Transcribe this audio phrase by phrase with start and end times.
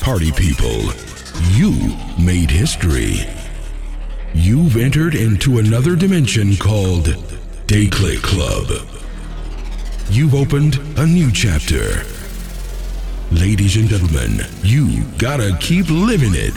[0.00, 0.92] party people,
[1.52, 3.20] you made history.
[4.34, 7.14] You've entered into another dimension called
[7.66, 8.66] Click Club.
[10.10, 12.04] You've opened a new chapter.
[13.30, 16.54] Ladies and gentlemen, you gotta keep living it.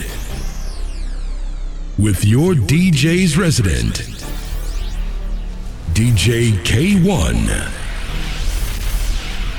[1.97, 4.03] With your DJ's resident,
[5.93, 7.49] DJ Kay-One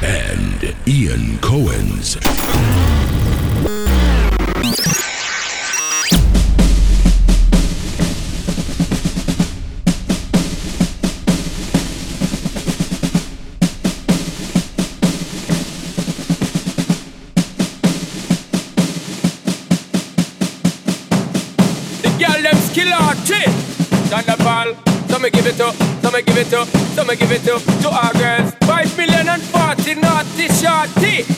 [0.03, 2.42] and Ian Cowens.
[25.33, 28.55] Give it it to, some give it to, to our girls.
[28.65, 31.32] Five million and forty naughty shorty.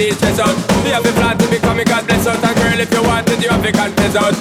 [0.00, 0.56] These stress out.
[0.88, 2.42] Have to plan to become a God bless out.
[2.42, 4.39] And girl, if you want it, you have to confess out.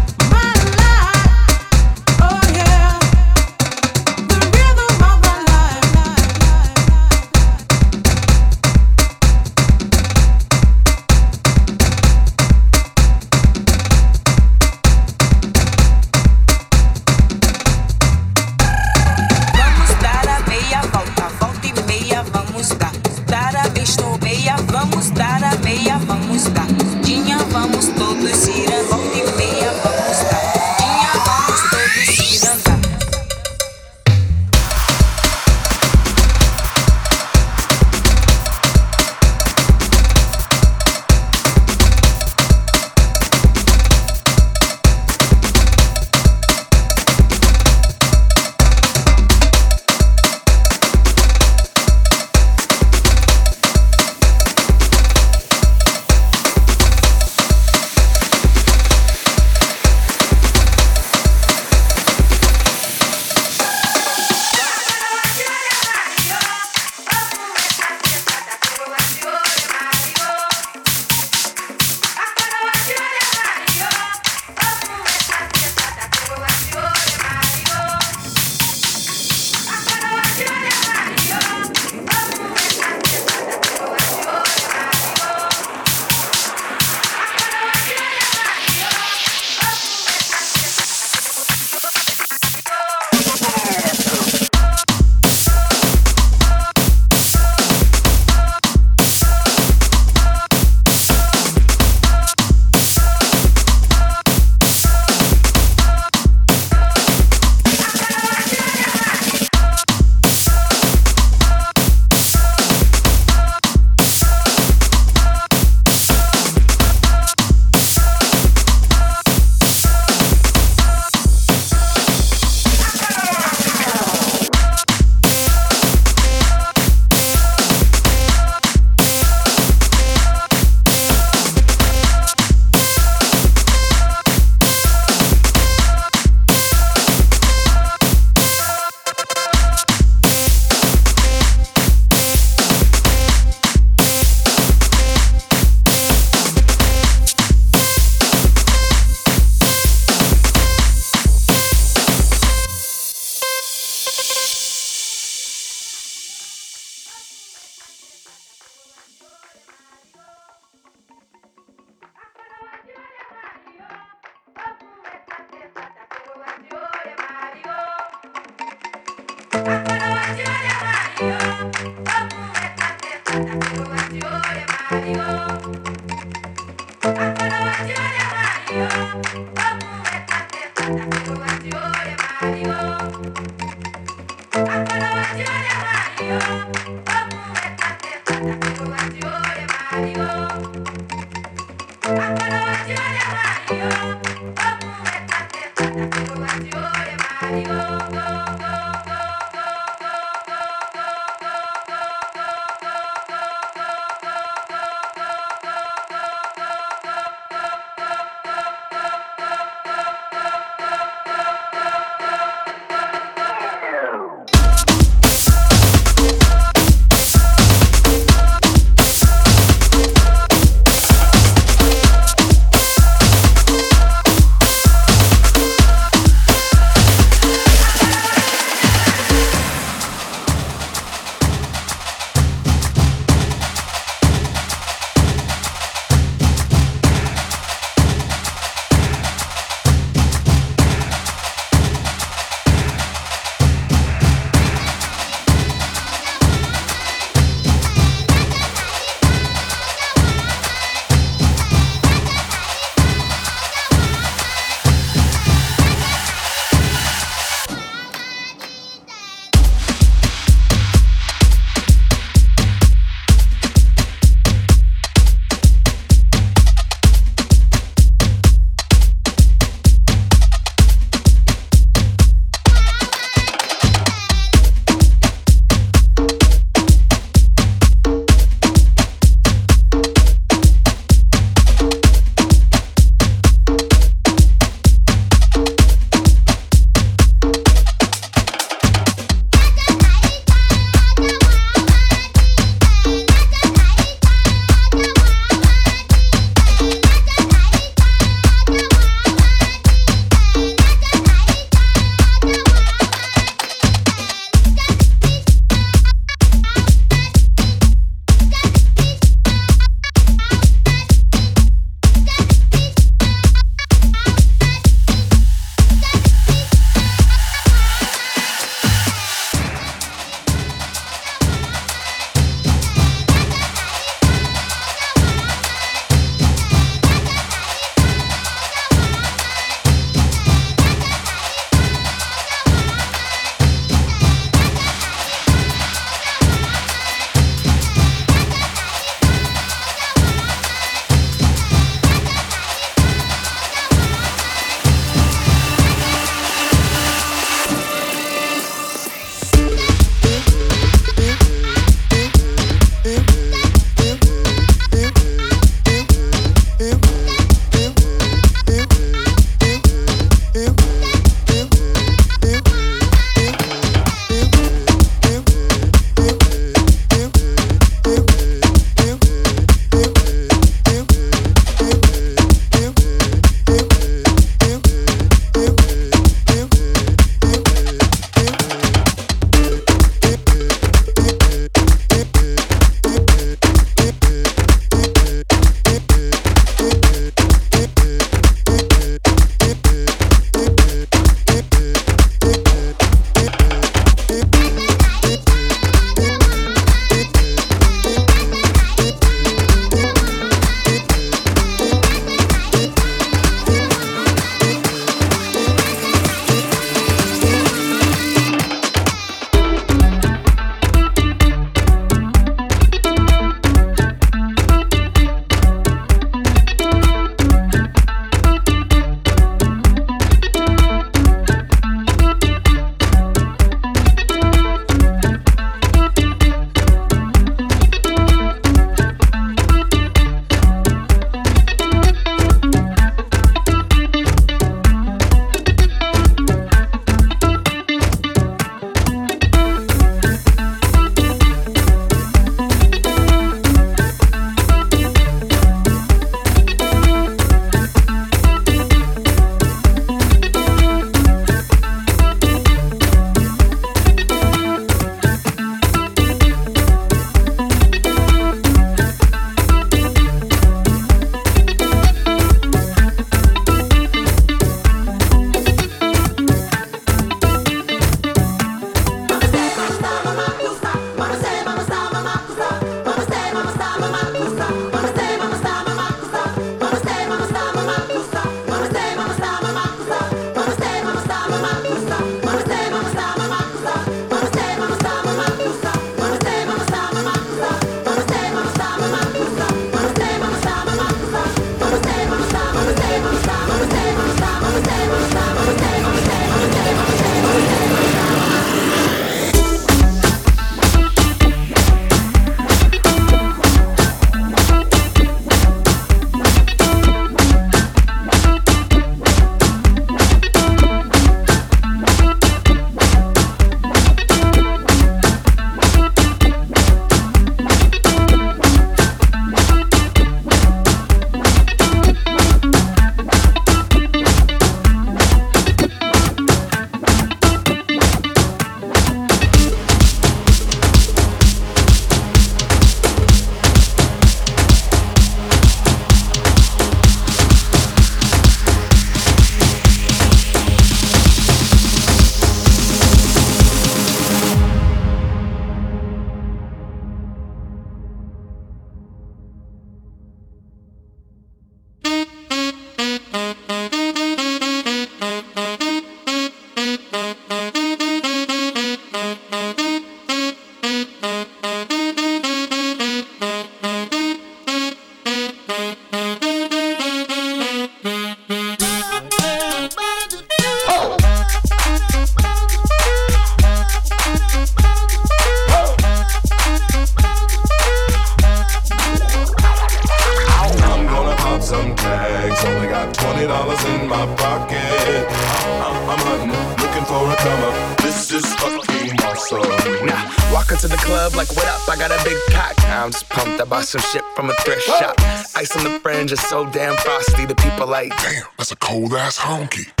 [599.67, 600.00] Cold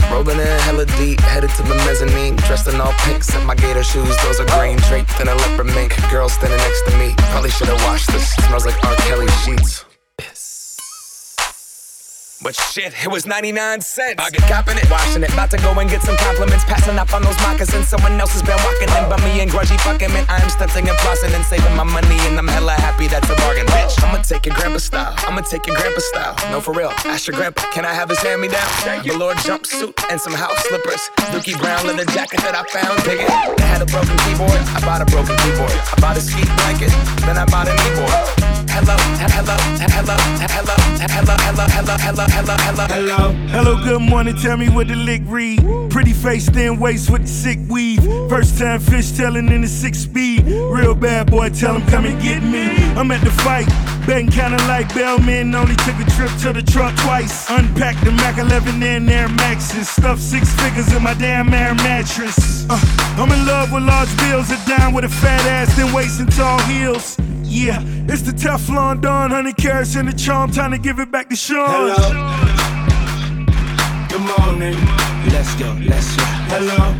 [13.41, 14.21] 99 cents.
[14.21, 15.33] I get copping it, washing it.
[15.33, 16.61] About to go and get some compliments.
[16.65, 17.89] Passing up on those moccasins.
[17.89, 20.29] Someone else has been walking in by me and grudgy fucking man.
[20.29, 22.21] I am stunting and flossing and saving my money.
[22.29, 23.97] And I'm hella happy that's a bargain, bitch.
[24.05, 25.17] I'ma take your grandpa style.
[25.25, 26.37] I'ma take your grandpa style.
[26.53, 26.93] No, for real.
[27.09, 28.69] Ask your grandpa, can I have his hand me down?
[29.01, 31.01] Velour jumpsuit and some house slippers.
[31.33, 33.01] Dookie Brown leather jacket that I found.
[33.09, 33.57] Dig it.
[33.57, 34.61] They had a broken keyboard.
[34.77, 35.73] I bought a broken keyboard.
[35.73, 36.93] I bought a ski blanket.
[37.25, 38.40] Then I bought a kneeboard.
[38.71, 39.55] Hello, hello, hello,
[39.91, 42.87] hello, hello, hello, hello, hello hello, hello.
[42.87, 43.31] Hello.
[43.49, 44.35] Hello, good morning.
[44.35, 45.59] Tell me what the lick read.
[45.89, 48.01] Pretty face, thin waist with the sick weave.
[48.29, 50.45] First time fish telling in the six speed.
[50.45, 52.63] Real bad boy, tell him come and get me.
[52.95, 53.67] I'm at the fight.
[54.07, 55.53] Betting kinda like Bellman.
[55.53, 57.49] Only took a trip to the truck twice.
[57.49, 59.89] Unpacked the Mac 11 in Air Maxes.
[59.89, 62.65] Stuffed six figures in my damn air mattress.
[62.69, 62.79] Uh,
[63.17, 64.49] I'm in love with large bills.
[64.49, 67.17] A down with a fat ass, then waist and tall heels.
[67.53, 70.51] Yeah, it's the Teflon Don, 100 carats in the charm.
[70.51, 71.67] Time to give it back to Sean.
[71.67, 72.13] Hello.
[74.07, 74.73] Good morning.
[75.33, 76.23] Let's go, let's go.
[76.47, 76.95] Hello.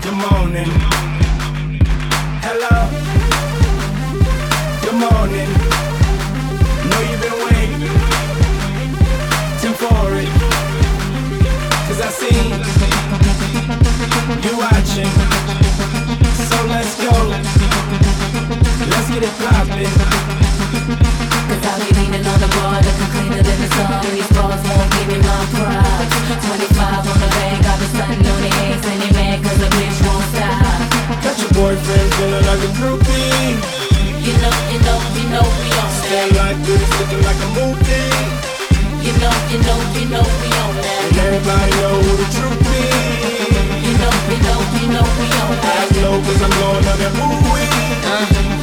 [0.00, 0.70] Good morning.
[2.40, 2.88] Hello.
[4.80, 5.50] Good morning.
[6.88, 7.84] Know you've been waiting
[9.76, 10.30] for it.
[11.86, 12.32] Cause I see
[14.40, 15.12] you watching.
[16.48, 17.63] So let's go.
[19.14, 19.94] Let's get it poppin'.
[21.46, 24.02] Cause I'll be leaning on the bar looking cleaner than the sun.
[24.10, 26.10] These balls won't give me my pride.
[26.42, 29.70] 25 on the bank, I've been stunting on the eggs And they mad cause the
[29.70, 31.22] bitch won't stop.
[31.22, 33.54] Got your boyfriend feeling like a groupie.
[34.18, 36.02] You know, you know, you know we on that.
[36.10, 38.18] Stay like this, looking like a movie.
[38.98, 41.00] You know, you know, you know we on that.
[41.06, 45.54] And everybody know who the truth is You know, you know, you know we on
[45.62, 45.86] that.
[45.86, 47.70] I know cause I'm going on that movie.
[48.10, 48.53] Uh.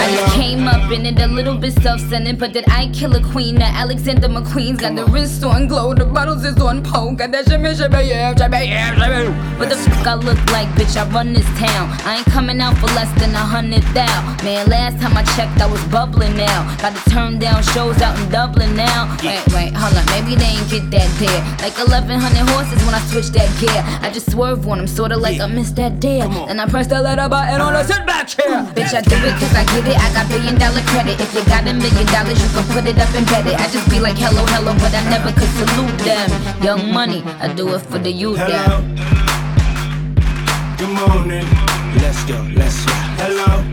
[0.00, 3.22] I just came up in it a little bit self-centered, but that I kill a
[3.22, 3.56] queen.
[3.56, 7.14] That Alexander McQueen's got the wrist on glow, the bottles is on pole.
[7.14, 9.30] Got that shimmy, shimmy, yeah, shimmy, yeah, shimmy.
[9.58, 10.96] What the fuck I look like, bitch?
[10.96, 11.90] I run this town.
[12.06, 14.36] I ain't coming out for less than a hundred thou.
[14.44, 16.76] Man, last time I checked, I was bubbling now.
[16.80, 19.16] Got to turn down shows out in Dublin now.
[19.22, 21.40] Wait, wait, hold on, maybe they ain't get that there.
[21.60, 23.82] Like 1100 horses when I switch that gear.
[24.00, 26.26] I just swerve on them, sorta like I missed that dare.
[26.48, 28.64] And I press the letter button on the sit back chair.
[28.74, 29.98] Bitch, I do it cause I get it.
[29.98, 31.20] I got billion dollar credit.
[31.20, 33.58] If you got a million dollars, you can put it up and bet it.
[33.58, 36.28] I just be like, hello, hello, but I never could salute them.
[36.62, 38.38] Young money, I do it for the youth.
[38.38, 38.80] Hello.
[40.78, 41.46] Good morning.
[42.00, 42.92] Let's go, let's go.
[43.20, 43.70] Hello.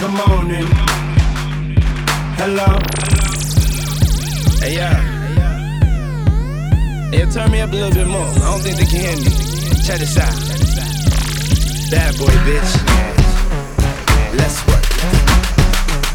[0.00, 0.66] Good morning.
[2.40, 2.78] Hello.
[4.60, 4.96] Hey, yeah.
[7.10, 8.24] Hey, turn me up a little bit more.
[8.24, 9.30] I don't think they can hear me.
[9.84, 10.59] Check this out.
[11.90, 12.72] Bad boy, bitch.
[14.38, 14.84] Let's work.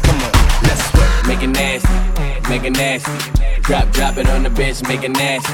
[0.04, 1.26] Come on, let's work.
[1.26, 3.12] Make it nasty, make it nasty.
[3.60, 5.52] Drop, drop it on the bitch, make it nasty,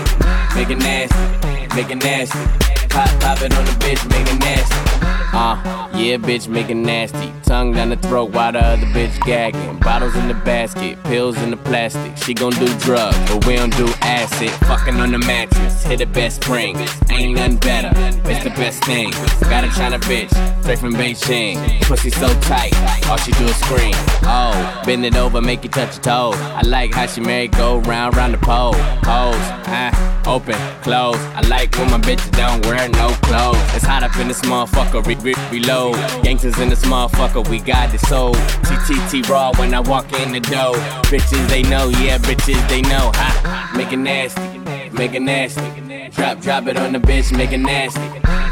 [0.54, 2.71] make it nasty, make it nasty.
[2.92, 4.92] Pop, on the bitch, make it nasty.
[5.34, 7.32] Uh, yeah, bitch, make it nasty.
[7.44, 9.78] Tongue down the throat while the other bitch gagging.
[9.78, 12.16] Bottles in the basket, pills in the plastic.
[12.18, 14.50] She gon' do drugs, but we don't do acid.
[14.66, 16.76] Fucking on the mattress, hit the best spring.
[17.08, 17.90] Ain't nothing better,
[18.30, 19.10] it's the best thing.
[19.48, 20.30] Got a China bitch,
[20.62, 21.80] straight from Beijing.
[21.82, 22.76] Pussy so tight,
[23.08, 23.94] all she do is scream.
[24.24, 26.36] Oh, bend it over, make you touch your toes.
[26.36, 28.74] I like how she merry go round, round the pole.
[29.02, 29.34] Pose,
[29.66, 31.16] ah, open, close.
[31.34, 33.58] I like when my bitches don't wear no clothes.
[33.74, 35.94] It's hot up in this motherfucker re- reload.
[36.22, 38.34] Gangsters in this motherfucker, we got the soul.
[38.66, 40.74] TTT raw when I walk in the door.
[41.10, 43.10] Bitches they know, yeah, bitches they know.
[43.14, 44.58] Ha, make it nasty,
[44.90, 45.62] make it nasty.
[46.10, 48.00] Drop, drop it on the bitch, make it nasty,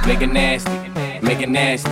[0.06, 0.70] make it nasty,
[1.20, 1.90] make it nasty.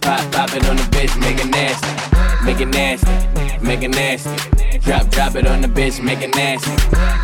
[0.00, 4.78] Pop, pop it on the bitch, make it nasty, make it nasty, make it nasty.
[4.78, 6.70] Drop, drop it on the bitch, make it nasty,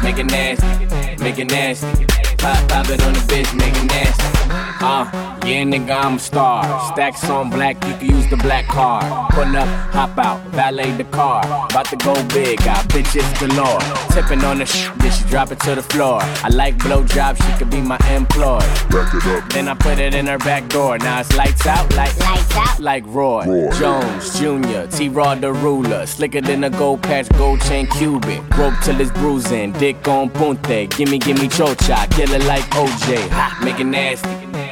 [0.02, 2.25] make it nasty, make it nasty.
[2.46, 4.36] Pop, pop it on the bitch, make it nasty.
[4.78, 5.04] Uh,
[5.44, 6.62] yeah, nigga, I'm a star.
[6.92, 9.04] Stacks on black, you can use the black card.
[9.32, 11.42] Pull up, hop out, valet the car.
[11.68, 13.80] About to go big, got bitches galore.
[14.12, 16.20] Tipping on the sh, then she drop it to the floor.
[16.22, 18.60] I like blow jobs, she could be my employee.
[18.90, 19.48] Back it up.
[19.52, 20.98] Then I put it in her back door.
[20.98, 22.78] Now it's lights out, like Lights out.
[22.78, 23.70] like Roy, Roy.
[23.72, 28.48] Jones Jr., T Rod the ruler, slicker than a gold patch, gold chain Cuban.
[28.50, 30.96] Rope till it's bruising, dick on punte.
[30.96, 33.28] Gimme, gimme chocha, kill it like OJ.
[33.30, 34.28] Ha, make it nasty,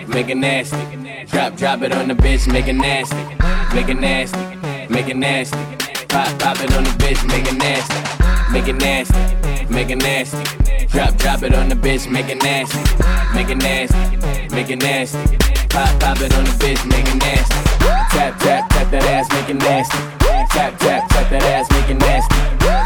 [0.06, 0.76] make it nasty.
[1.26, 3.16] Drop, drop it on the bitch, make it nasty,
[3.74, 4.38] make it nasty,
[4.88, 5.56] make it nasty.
[6.08, 7.94] Pop, pop it on the bitch, make it nasty,
[8.52, 9.14] make it nasty,
[9.72, 10.38] make it nasty.
[10.88, 12.78] Drop, drop it on the bitch, make it nasty,
[13.34, 13.96] make it nasty,
[14.54, 15.18] make it nasty.
[15.68, 17.54] Pop, pop it on the bitch, make it nasty.
[18.14, 19.98] Tap, tap, tap that ass, make it nasty.
[20.52, 22.34] Tap, tap, tap that ass, make it nasty.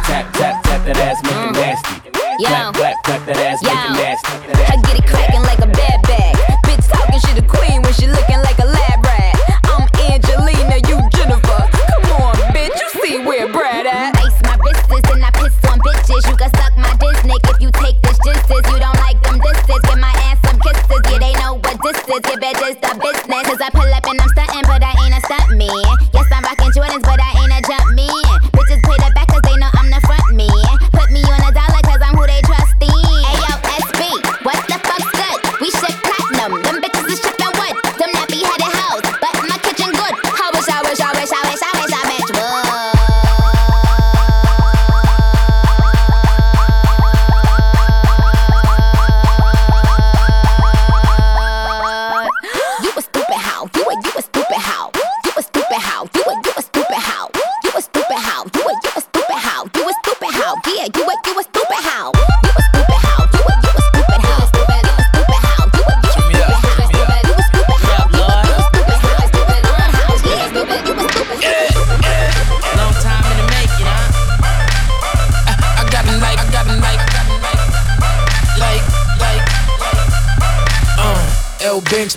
[0.06, 2.07] Tap, tap, tap that ass, make it nasty.
[2.38, 2.46] Yo.
[2.46, 4.30] Clap, clap, clap that ass, make it nasty.
[4.70, 6.38] I get it cracking like a bad bag.
[6.70, 9.34] Bitch talking, she the queen when she looking like a lab rat.
[9.66, 11.66] I'm Angelina, you Jennifer.
[11.66, 14.14] Come on, bitch, you see where Brad at?
[14.22, 16.30] Ice my wrists and I piss on bitches.
[16.30, 18.66] You can suck my dick if you take this justice.
[18.70, 21.02] You don't like them disses, give my ass some kisses.
[21.10, 22.22] Yeah, they know what this is.
[22.22, 23.42] Give it just the business.
[23.50, 23.97] Cause I pull up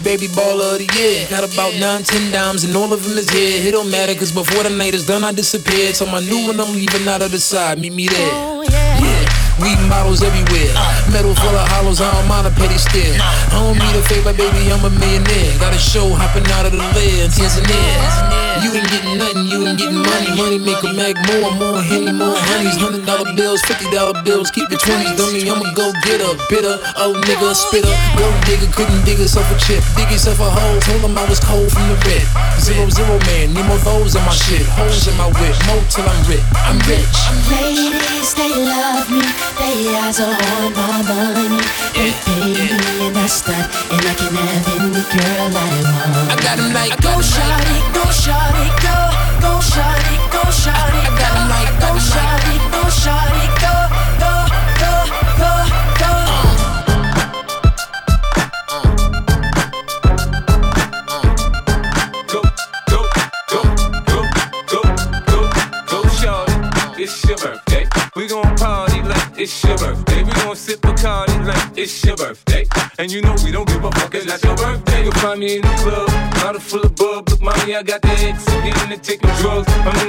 [0.04, 1.28] baby baller of the year.
[1.30, 3.68] Got about nine, ten dimes, and all of them is here.
[3.68, 5.96] It don't matter, cause before the night is done, I disappeared.
[5.96, 7.80] So my new one, I'm leaving out of the side.
[7.80, 8.32] Meet me there.
[8.34, 8.92] Oh, yeah.
[9.62, 10.74] Weed models everywhere.
[11.14, 13.14] Metal full of hollows, I don't mind a petty stare.
[13.22, 15.54] I don't need a favor, baby, I'm a millionaire.
[15.62, 18.66] Got a show hopping out of the lid, Tanzania.
[18.66, 19.51] You ain't getting nothing,
[19.82, 20.30] getting money.
[20.38, 22.78] Money make a mag more, more henny, more honeys.
[22.78, 25.18] Hundred dollar bills, fifty dollar bills, keep the twenties.
[25.18, 27.94] Dummy, I'ma go get a bitter, oh nigga, spitter.
[28.18, 30.80] Gold digger couldn't dig herself a chip, dig yourself a hole.
[30.82, 32.26] Told him I was cold from the red.
[32.62, 34.66] Zero zero man, need more those in my shit.
[34.78, 36.46] Holes in my whip, more till I'm rich.
[36.54, 37.18] I'm rich.
[37.50, 39.26] Ladies, they love me.
[39.58, 41.62] They eyes are on my money.
[41.98, 46.32] They pay me and I stunt, and I can have any girl I want.
[46.32, 48.96] I got him like, Go shawty, go shawty, go,
[49.42, 53.74] go shawty, go shawty, I got like, go shawty, go shawty, go,
[54.22, 54.34] go,
[54.82, 54.94] go,
[55.42, 55.52] go,
[56.00, 56.12] go.
[62.28, 62.42] Go,
[62.90, 63.00] go,
[63.50, 63.62] go,
[64.08, 64.22] go,
[64.72, 64.82] go,
[65.90, 66.40] go, go.
[66.98, 67.86] It's your birthday.
[68.16, 70.24] We gon' party like it's your birthday.
[70.24, 72.68] We gon' sip Bacardi like it's your birthday.
[73.00, 75.04] And you know we don't give a fuck, it's not your birthday.
[75.04, 77.30] You'll find me in the club, bottle full of bub.
[77.30, 78.46] Look, mommy, I got the X.
[78.46, 79.21] Taking drugs.
[79.21, 79.21] I'm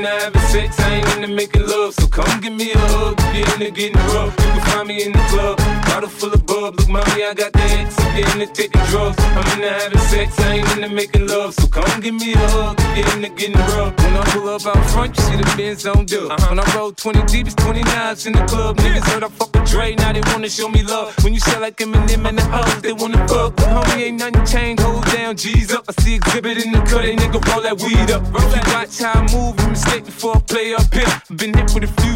[0.04, 1.94] into having sex, I ain't into making love.
[1.94, 4.34] So come give me a hug, if you're into getting rough.
[4.38, 6.74] You can find me in the club, bottle full of bub.
[6.76, 7.98] Look, mommy, I got the X.
[7.98, 9.16] I'm into taking drugs.
[9.18, 11.54] I'm into having sex, I ain't into making love.
[11.54, 14.01] So come give me a hug, if you're into getting rough.
[14.32, 16.30] Pull up out front, you see the Benz on dub.
[16.30, 16.48] Uh-huh.
[16.48, 18.78] When I roll 20 deep, it's 29s in the club.
[18.78, 21.12] Niggas heard I fuck with Dre, now they wanna show me love.
[21.22, 23.54] When you sell like Eminem and the hoes, they wanna fuck.
[23.56, 25.84] Homie, ain't nothing changed, hold down, G's up.
[25.86, 28.22] I see exhibit in the cut, they nigga roll that weed up.
[28.24, 31.12] If you watch how I move, you mistake before I play up here.
[31.36, 32.11] Been hit with a few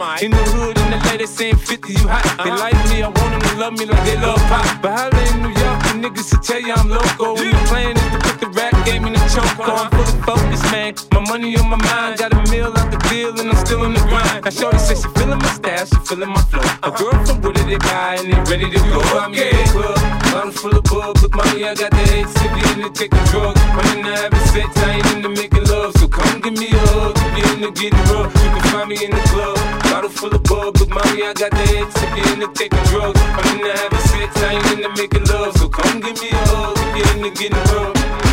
[0.00, 2.24] In the hood, in the lady saying 50, you hot.
[2.40, 4.64] They like me, I want them to love me like they love pop.
[4.80, 7.36] But holla in New York, the niggas will tell you I'm loco.
[7.36, 9.44] And the plan is to put the rap game in the choke.
[9.60, 10.96] I'm fully focused, man.
[11.12, 13.92] My money on my mind, got a meal out the deal, and I'm still in
[13.92, 14.40] the grind.
[14.40, 16.64] Now, Shorty says she feeling my style, she feeling my flow.
[16.80, 19.04] A girl from Wooded, they buy, and they ready to go.
[19.20, 20.00] I'm in the club,
[20.32, 21.20] bottle full of bug.
[21.20, 23.60] with money I got the head sippy in the taking drugs.
[23.60, 25.92] I'm in the having sex, I ain't into making love.
[26.00, 28.32] So come give me a hug, if you're into getting rough.
[28.40, 30.78] You can find me in the club, bottle full of bug.
[30.78, 33.20] Look, mommy, I got the head sippy in the taking drugs.
[33.20, 35.56] I'm in the having sex, I ain't into making love.
[35.56, 38.29] So come give me a hug, if you're into getting rough.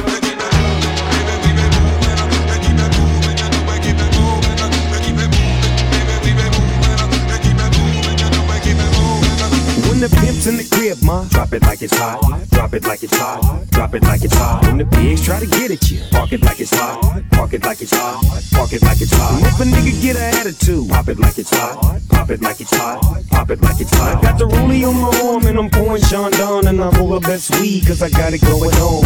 [9.98, 12.22] When When the pimp's in the crib, ma, drop it like it's hot.
[12.52, 13.66] Drop it like it's hot.
[13.72, 14.64] Drop it like it's hot.
[14.68, 17.02] When the pigs try to get at you, park it like it's hot.
[17.32, 18.22] Park it like it's hot.
[18.54, 19.42] Park it like it's hot.
[19.42, 22.00] If a nigga get an attitude, pop it like it's hot.
[22.10, 23.02] Pop it like it's hot.
[23.32, 24.18] Pop it like it's hot.
[24.18, 27.24] I Got the rollie on my arm and I'm pouring Chandon and I roll up
[27.24, 29.04] that sweet cause I got it going on.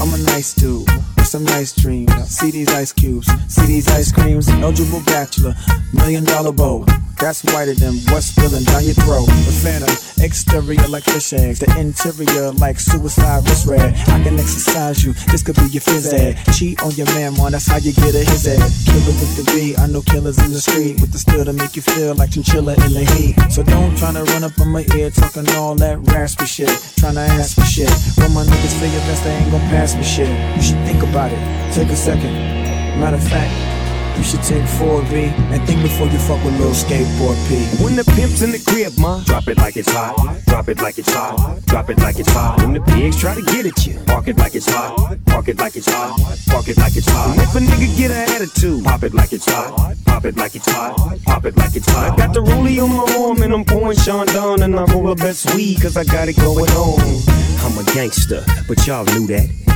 [0.00, 2.12] I'm a nice dude with some nice dreams.
[2.28, 4.50] See these ice cubes, see these ice creams.
[4.50, 5.54] Eligible bachelor,
[5.94, 6.84] million dollar bow.
[7.22, 9.30] That's whiter than what's spilling down your throat.
[9.46, 13.94] The phantom, exterior like fish eggs, the interior like suicide wrist red.
[14.10, 16.34] I can exercise you, this could be your phys ed.
[16.52, 18.58] Cheat on your man, man, that's how you get a his head.
[18.90, 21.76] Killer with the B, I know killers in the street with the steel to make
[21.76, 23.38] you feel like chinchilla in the heat.
[23.54, 27.14] So don't try to run up on my ear talking all that raspy shit, trying
[27.14, 27.90] to ask for shit.
[28.18, 30.26] When my niggas say your best, they ain't gon' pass me shit.
[30.56, 32.32] You should think about it, take a second.
[32.98, 33.72] Matter of fact.
[34.16, 37.64] You should take 4B and think before you fuck with little skateboard P.
[37.82, 40.14] When the pimp's in the crib, ma, drop it like it's hot.
[40.46, 41.60] Drop it like it's hot.
[41.66, 42.58] Drop it like it's hot.
[42.60, 45.18] When the pigs try to get at you, park it like it's hot.
[45.26, 46.20] Park it like it's hot.
[46.46, 47.32] Park it like it's hot.
[47.32, 49.96] And If a nigga get an attitude, pop it like it's hot.
[50.04, 51.18] Pop it like it's hot.
[51.24, 52.12] Pop it like it's hot.
[52.12, 55.18] I got the rollie on my arm and I'm pouring Chandon and I roll up
[55.18, 57.00] that sweet cause I got it going on.
[57.64, 59.71] I'm a gangster, but y'all knew that.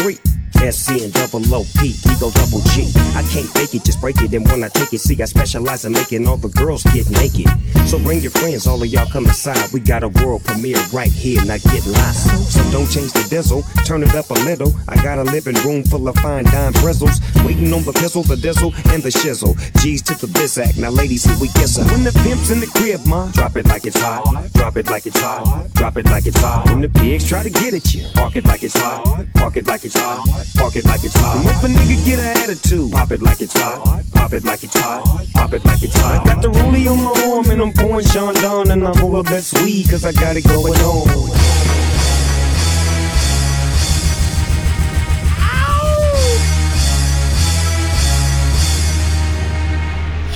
[0.00, 0.18] three.
[0.62, 1.80] And double OP,
[2.20, 2.92] go double G.
[3.16, 4.34] I can't fake it, just break it.
[4.34, 7.48] And when I take it, see, I specialize in making all the girls get naked.
[7.88, 9.72] So bring your friends, all of y'all come inside.
[9.72, 12.14] We got a world premiere right here, now get live.
[12.14, 14.74] So don't change the diesel, turn it up a little.
[14.86, 17.20] I got a living room full of fine dime bristles.
[17.42, 19.56] Waiting on the pistol, the diesel, and the shizzle.
[19.80, 21.84] G's to the bizac, now ladies, we kiss her.
[21.84, 24.52] When the pimp's in the crib, ma, drop it like it's hot.
[24.52, 25.72] Drop it like it's hot.
[25.72, 26.66] Drop it like it's hot.
[26.66, 29.26] When the pigs try to get at you, park it like it's hot.
[29.34, 30.26] Park it like it's hot.
[30.56, 31.36] Park it like it's hot.
[31.36, 34.04] And if a nigga get an attitude, pop it like it's hot.
[34.12, 35.26] Pop it like it's hot.
[35.34, 36.26] Pop it like it's hot.
[36.26, 39.42] Got the rollie on my arm and I'm pouring Chandon and I roll up that
[39.42, 41.30] sweet cause I got it going on.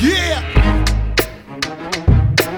[0.00, 0.40] Yeah!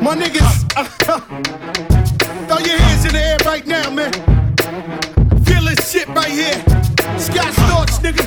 [0.00, 0.56] My niggas,
[2.48, 4.12] throw your hands in the air right now, man.
[5.44, 6.86] Feel this shit right here.
[7.18, 8.24] Scott Storch, nigga.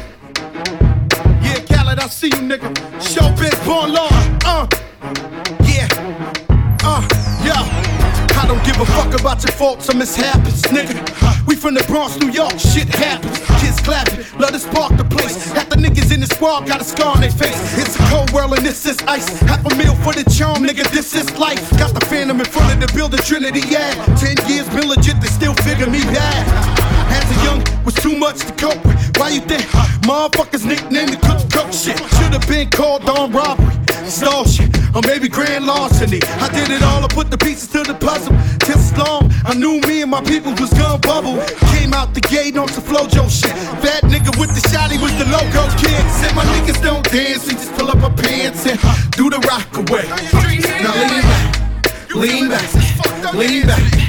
[1.44, 2.74] Yeah, Khaled, I see you, nigga.
[3.00, 4.10] Showbiz, born law.
[4.44, 4.68] Uh,
[5.64, 5.88] yeah.
[6.84, 7.02] Uh,
[7.44, 7.64] yeah.
[8.42, 10.98] I don't give a fuck about your faults or mishaps, nigga.
[11.46, 13.38] We from the Bronx, New York, shit happens.
[13.62, 15.52] Kids clapping, let us spark the place.
[15.52, 17.58] Half the niggas in the squad got a scar on their face.
[17.78, 19.40] It's a cold world and this is ice.
[19.42, 21.70] Half a meal for the charm, nigga, this is life.
[21.78, 23.94] Got the phantom in front of the building, Trinity, yeah.
[24.16, 26.99] Ten years been legit, they still figure me bad.
[27.10, 29.18] As a young, was too much to cope with.
[29.18, 29.64] Why you think
[30.08, 31.98] motherfuckers nicknamed the cook cook shit?
[32.18, 36.20] Should've been called on robbery, stall shit, or maybe grand larceny.
[36.40, 38.36] I did it all, I put the pieces to the puzzle.
[38.66, 41.38] Just long, I knew me and my people was gonna bubble.
[41.74, 43.56] Came out the gate on some flojo shit.
[43.84, 46.02] Fat nigga with the shotty was the logo kid.
[46.20, 48.80] Said my niggas don't dance, we just pull up our pants and
[49.12, 50.06] do the rock away.
[50.84, 53.34] Now lean back, lean back, lean back.
[53.34, 54.09] Lean back,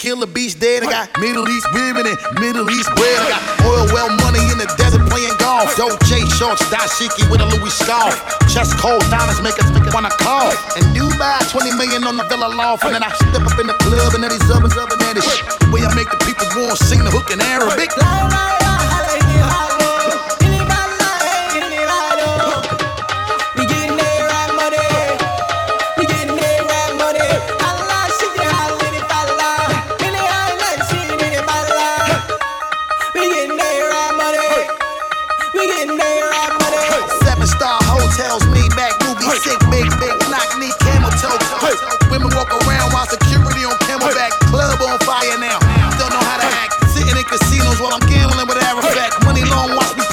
[0.00, 0.82] Kill a beast dead.
[0.82, 3.20] I got Middle East women and Middle East bread.
[3.20, 5.76] I got oil well money in the desert playing golf.
[5.76, 8.16] Dolce shorts, dashiki with a Louis scarf.
[8.48, 10.56] Chest cold diamonds make us wanna call.
[10.80, 12.84] And Dubai, 20 million on the villa loft.
[12.84, 15.28] And then I step up in the club and then these others, other man, this
[15.28, 15.44] shit.
[15.60, 17.92] The way I make the people want sing the hook in Arabic.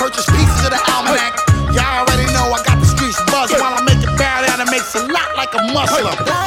[0.07, 1.35] Purchase pieces of the almanac.
[1.75, 4.95] Y'all already know I got the streets buzz while I make it down and makes
[4.95, 6.46] a lot like a Muslim.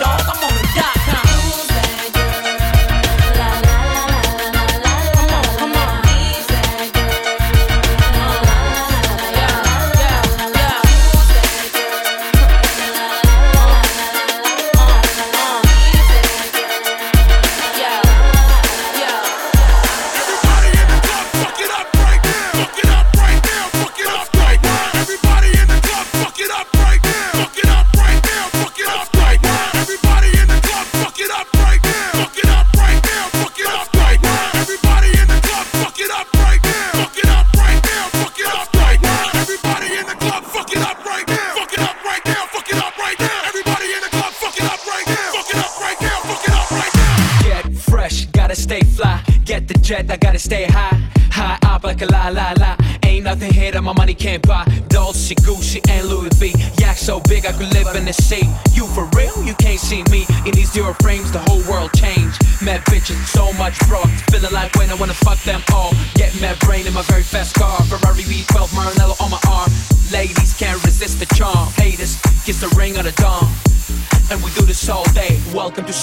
[0.00, 0.53] Welcome to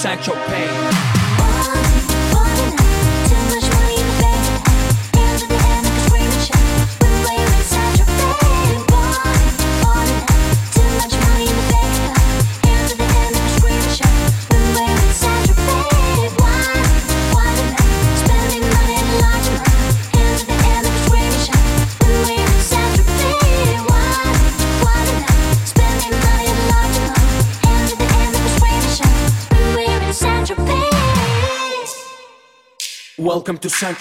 [0.02, 0.34] Central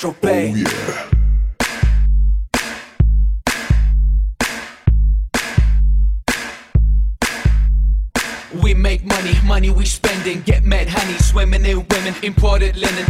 [0.10, 0.52] Bay.
[0.52, 1.08] Oh, yeah.
[8.64, 10.42] We make money, money we spending.
[10.42, 12.16] Get mad honey, swimming in women.
[12.24, 13.01] Imported linen,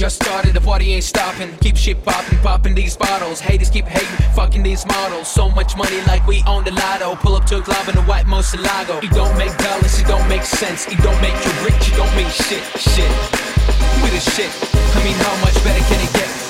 [0.00, 1.54] just started, the party ain't stopping.
[1.58, 3.38] Keep shit popping, popping these bottles.
[3.38, 5.28] Haters keep hating, fucking these models.
[5.28, 7.16] So much money like we own the lotto.
[7.16, 9.04] Pull up to a club in a white Murciélago.
[9.04, 10.88] It don't make dollars, it don't make sense.
[10.88, 13.10] It don't make you rich, it don't make shit, shit
[14.00, 14.50] with the shit.
[14.96, 16.49] I mean, how much better can it get?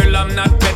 [0.00, 0.69] Them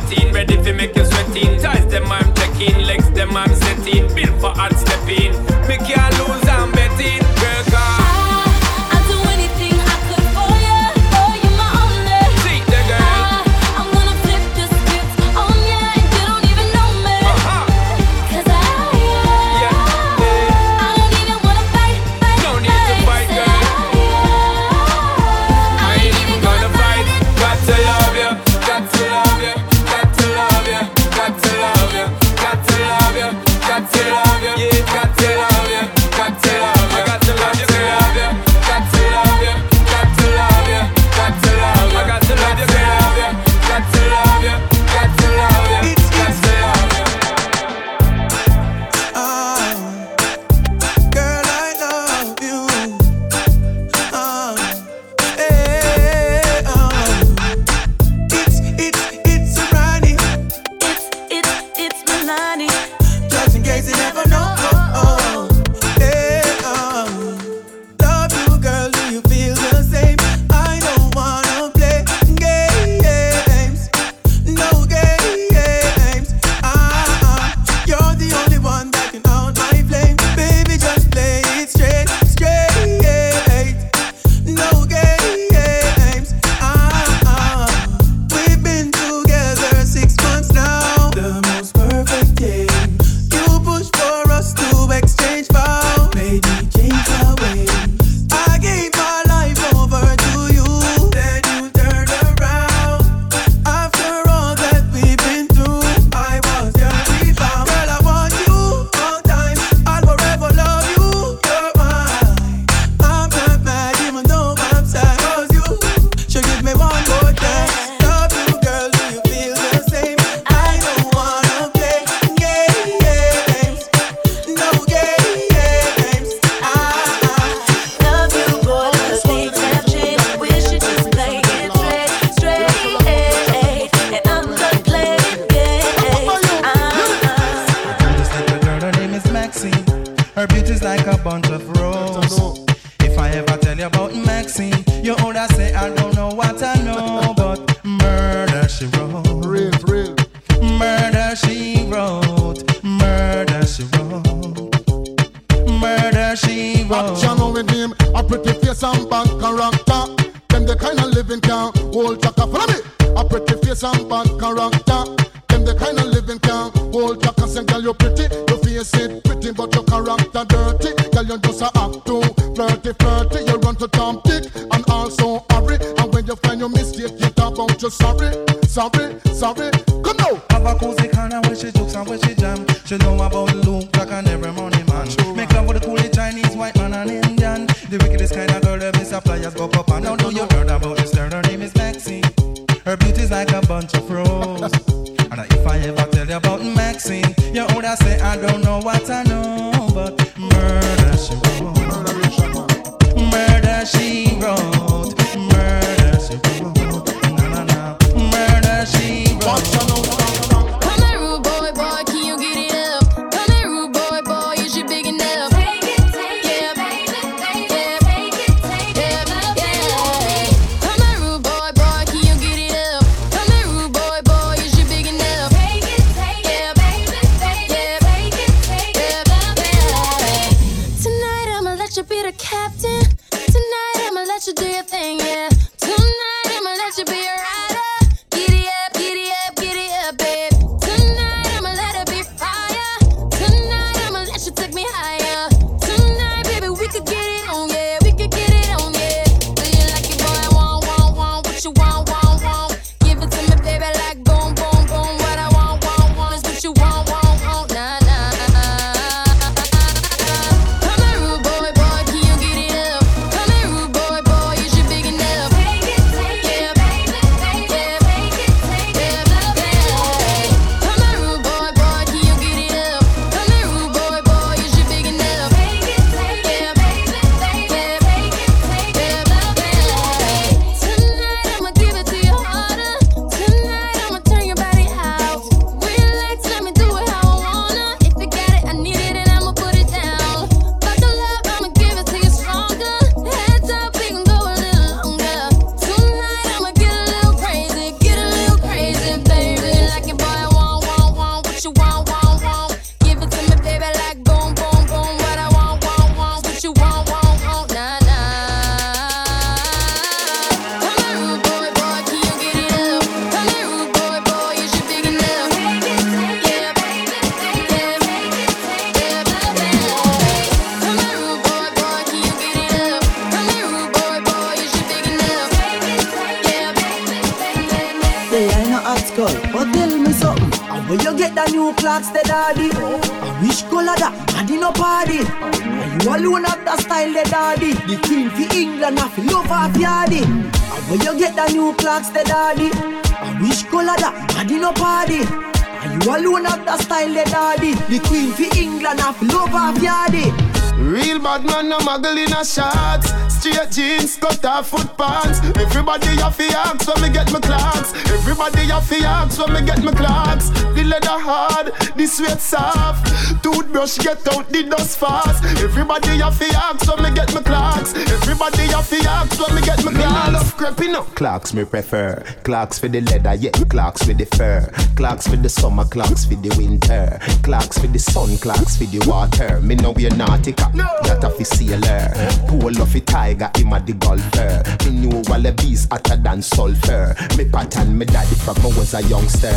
[352.35, 355.39] inner shorts, straight jeans, cut off foot pants.
[355.57, 357.93] Everybody off the axe when me get my Clarks.
[358.11, 360.49] Everybody off the axe when me get my Clarks.
[360.49, 363.43] The leather hard, the sweat soft.
[363.43, 365.43] Toothbrush get out the dust fast.
[365.61, 367.93] Everybody off the axe when me get my Clarks.
[367.93, 370.79] Everybody off the axe when me get my Clarks.
[370.79, 371.15] Me love.
[371.15, 372.23] Clarks me prefer.
[372.43, 373.51] Clarks for the leather, yeah.
[373.69, 374.69] Clarks with the fur.
[374.95, 377.19] Clarks for the summer, Clarks for the winter.
[377.43, 379.61] Clarks for the sun, Clarks for the water.
[379.61, 380.73] Me know we're nautica.
[380.73, 380.87] No
[381.25, 382.13] a fi sailor.
[382.47, 384.61] pull of a tiger, him a the golfer.
[384.85, 387.15] Me know Wallabees hotter than sulfur.
[387.37, 389.51] Me pattern me daddy from I was a youngster.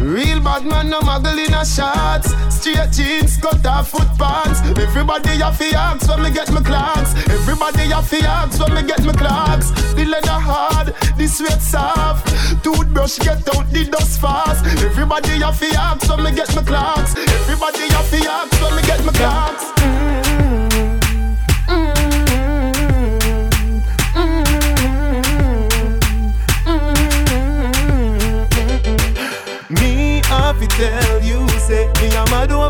[0.00, 2.34] Real bad man no muggle in a shots.
[2.54, 4.60] Straight jeans, cut off foot pants.
[4.78, 7.14] Everybody a fi ask when me get my Clarks.
[7.28, 9.70] Everybody a fi ask when me get my Clarks.
[9.94, 12.26] The leather hard, the sweat soft.
[12.64, 14.64] Toothbrush get out the dust fast.
[14.82, 17.14] Everybody a fi ask when me get my Clarks.
[17.16, 19.71] Everybody a fi ask when me get my Clarks.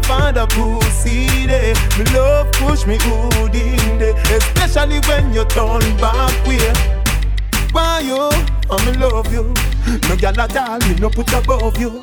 [0.02, 1.74] up on the pussy day.
[1.98, 6.72] Me love push me hood in day, especially when you turn back way.
[7.72, 8.30] Why you?
[8.70, 9.54] I me love you.
[10.08, 12.02] No gal at all, me no put above you.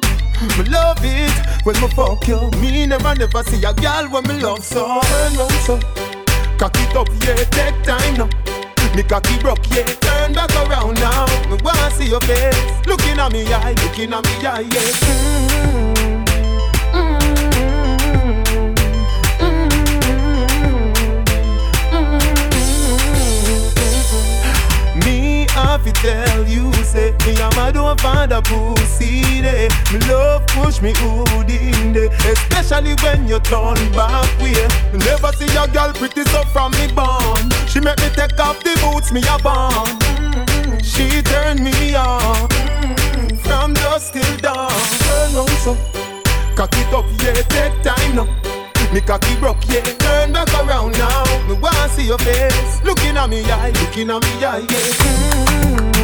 [0.58, 2.50] Me love it when me fuck you.
[2.62, 5.02] Me never never see a gal when me love so.
[5.02, 5.80] Turn round so,
[6.58, 8.30] cock it up yeah, take time now.
[8.95, 9.86] Me cocky broke, yeah.
[9.86, 11.26] Turn back around now.
[11.50, 12.88] Me wanna see your face.
[12.88, 14.80] Looking at me eye, looking at me eye, yeah.
[14.80, 15.89] Mm-hmm.
[25.80, 29.67] want to tell you, say, me and my don't find a pussy day.
[29.91, 34.67] Me love push me hood in day, especially when you turn back way.
[34.93, 37.49] Never see a girl pretty so from me born.
[37.67, 39.99] She make me take off the boots me a born.
[40.84, 42.47] She turn me on
[43.43, 44.71] from dusk till dawn.
[44.71, 45.77] Turn on so,
[46.55, 48.49] cock it up, yeah, take time now.
[48.94, 49.82] Me cocky broke, yeah.
[49.82, 51.24] Turn back around now.
[51.48, 52.84] Me wanna see your face.
[52.84, 54.66] Looking at me eye, looking at me eye, yeah.
[54.68, 55.99] Mm-hmm.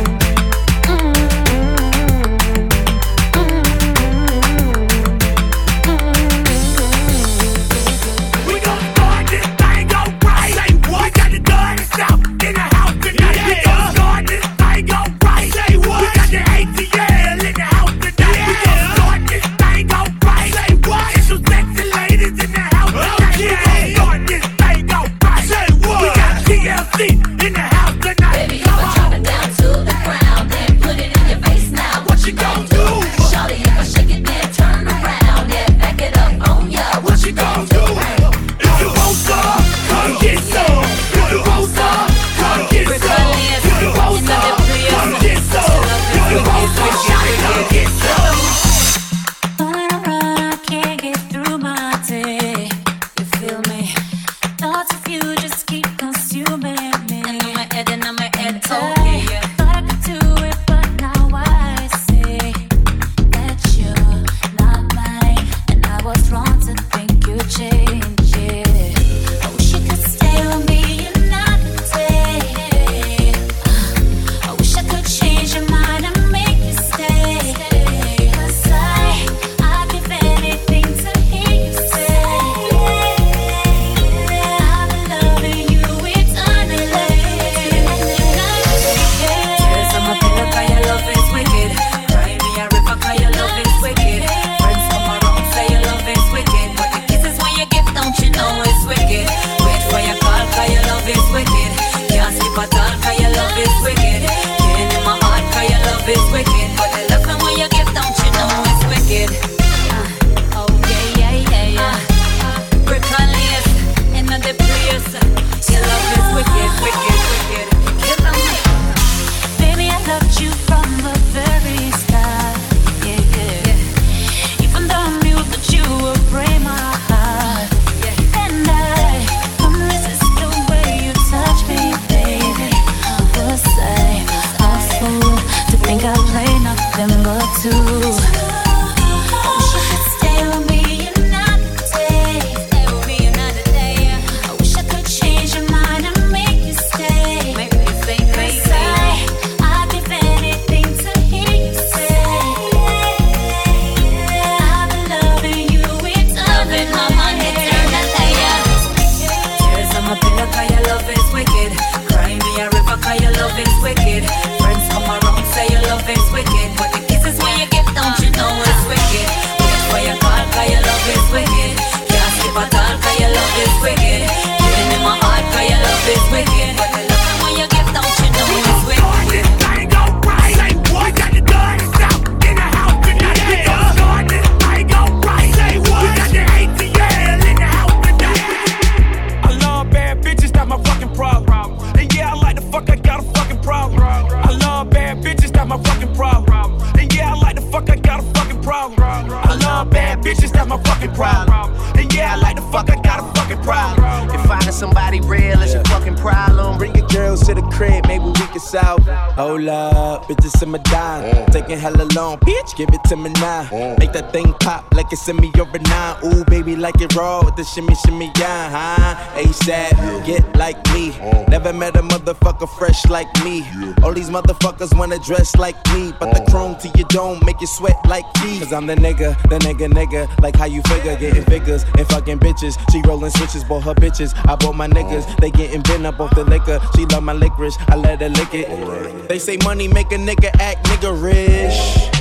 [209.55, 209.94] hablar.
[210.27, 211.23] bitches in my dime.
[211.23, 211.51] Mm.
[211.51, 213.63] Taking hella long, bitch, give it to me now.
[213.65, 213.99] Mm.
[213.99, 216.15] Make that thing pop like it's in me over nine.
[216.25, 219.39] Ooh, baby, like it raw with the shimmy, shimmy, yeah, huh?
[219.39, 220.23] ASAP, yeah.
[220.25, 221.11] get like me.
[221.11, 221.49] Mm.
[221.49, 223.59] Never met a motherfucker fresh like me.
[223.59, 223.93] Yeah.
[224.03, 227.67] All these motherfuckers wanna dress like me, but the chrome to your dome make you
[227.67, 228.59] sweat like me.
[228.59, 230.27] Cause I'm the nigga, the nigga, nigga.
[230.41, 232.75] Like how you figure, getting figures and fucking bitches.
[232.91, 234.33] She rolling switches, bought her bitches.
[234.49, 236.79] I bought my niggas, they getting bent up off the liquor.
[236.95, 238.67] She love my licorice, I let her lick it.
[238.69, 239.27] Right.
[239.29, 242.11] They say money make a nigga act niggerish.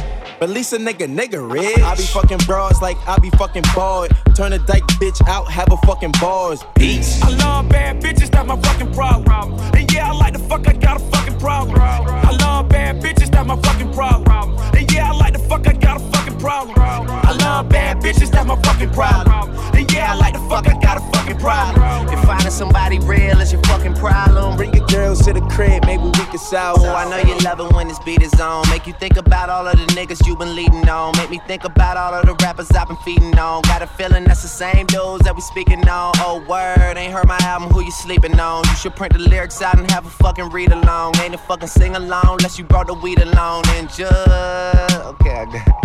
[0.40, 1.78] But at least a nigga, nigga rich.
[1.78, 4.10] I be fucking bras like I be fucking bald.
[4.34, 7.22] Turn a dyke bitch out, have a fucking bars, beats.
[7.22, 9.60] I love bad bitches, That my fucking problem.
[9.74, 11.80] And yeah, I like the fuck, I got a fucking problem.
[11.80, 14.58] I love bad bitches, That my fucking problem.
[14.76, 16.13] And yeah, I like the fuck, I got a fucking
[16.44, 16.76] problem.
[16.78, 19.48] I love bad bitches, that's my fucking problem.
[19.74, 22.08] And yeah, I like the fuck, I got a fucking problem.
[22.12, 26.02] If finding somebody real is your fucking problem, bring your girls to the crib, maybe
[26.02, 26.86] we can solve it.
[26.86, 28.68] Oh, I know you love it when this beat is on.
[28.68, 31.16] Make you think about all of the niggas you been leading on.
[31.16, 33.62] Make me think about all of the rappers I've been feeding on.
[33.62, 36.12] Got a feeling that's the same dudes that we speaking on.
[36.18, 38.64] Oh, word, ain't heard my album, who you sleeping on?
[38.68, 41.16] You should print the lyrics out and have a fucking read along.
[41.22, 43.64] Ain't a fucking sing along unless you brought the weed along.
[43.76, 45.84] And just, okay, I got it.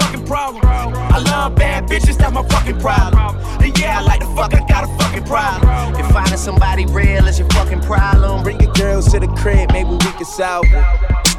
[0.31, 0.63] problem.
[0.63, 3.35] I love bad bitches, that's my fucking problem.
[3.59, 5.67] And yeah, I like the fuck, I got a fucking problem.
[5.99, 9.89] If finding somebody real is your fucking problem, bring your girls to the crib, maybe
[9.89, 10.85] we can solve it.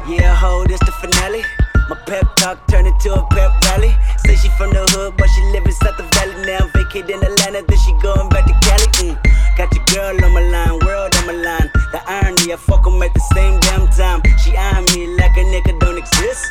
[0.05, 1.41] Yeah, ho, this the finale.
[1.89, 3.97] My pep talk turned into a pep rally.
[4.25, 6.69] Say she from the hood, but she live inside the valley now.
[6.77, 8.87] Vacate in Atlanta, then she going back to Cali.
[9.01, 9.17] Mm.
[9.57, 11.69] Got your girl on my line, world on my line.
[11.91, 14.21] The irony, I fuck 'em at the same damn time.
[14.37, 16.45] She eyeing me like a nigga don't exist.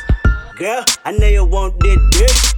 [0.57, 2.53] Girl, I know you want this.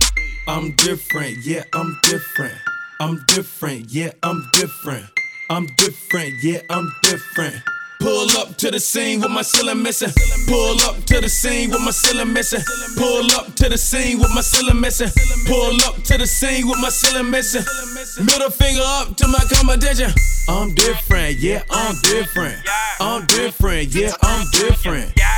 [0.50, 2.54] I'm different, yeah, I'm different.
[3.00, 5.06] I'm different, yeah, I'm different.
[5.50, 7.56] I'm different, yeah, I'm different.
[8.02, 10.12] Pull up to the scene with my ceiling missing.
[10.48, 12.60] Pull up to the scene with my ceiling missing.
[12.98, 15.10] Pull up to the scene with my ceiling missing.
[15.48, 17.64] Pull up to the scene with my ceiling missing.
[18.26, 20.12] Middle finger up to my competition.
[20.50, 22.58] I'm different, yeah, I'm different.
[23.00, 25.14] I'm different, yeah, I'm different.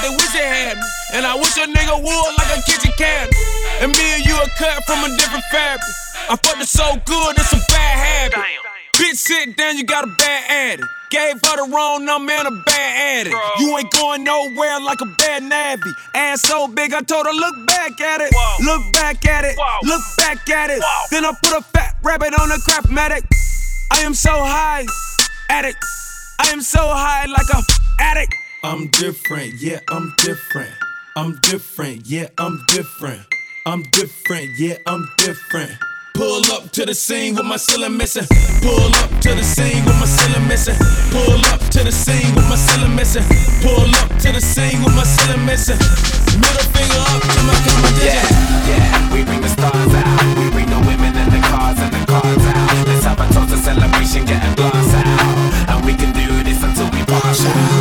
[0.00, 0.86] But they wish they had me.
[1.12, 3.36] And I wish a nigga would like a kitchen cabinet.
[3.84, 5.92] And me and you are cut from a different fabric.
[6.30, 8.40] I fucked it so good, it's a bad habit.
[8.96, 10.88] Bitch, sit down, you got a bad addict.
[11.10, 13.36] Gave her the wrong number and a bad addict.
[13.58, 15.92] You ain't going nowhere like a bad navvy.
[16.14, 18.32] Ass so big, I told her, look back at it.
[18.64, 19.56] Look back at it.
[19.82, 20.80] Look back at it.
[21.10, 23.26] Then I put a fat rabbit on a craftmatic.
[23.92, 24.86] I am so high,
[25.50, 25.84] addict.
[26.38, 27.60] I am so high like a
[28.00, 28.34] addict.
[28.62, 30.68] I'm different, yeah, I'm different.
[31.16, 33.22] I'm different, yeah, I'm different.
[33.64, 35.72] I'm different, yeah, I'm different.
[36.12, 38.26] Pull up to the scene with my ceiling missing.
[38.60, 40.76] Pull up to the scene with my ceiling missing.
[41.08, 43.24] Pull up to the scene with my ceiling missing.
[43.64, 45.80] Pull up to the scene with my ceiling missing.
[46.36, 48.12] Middle finger up to my competition.
[48.12, 50.36] Yeah, yeah, we bring the stars out.
[50.36, 52.86] We bring the women and the cars and the cars out.
[52.86, 55.72] Let's have a toast, a celebration, get a glass out.
[55.72, 57.79] And we can do this until we pass out.